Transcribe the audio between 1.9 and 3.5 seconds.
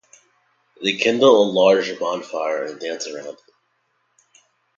bonfire and dance around it.